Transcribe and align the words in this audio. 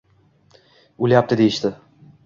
O‘lyapti 1.09 1.41
deyishdi. 1.45 1.77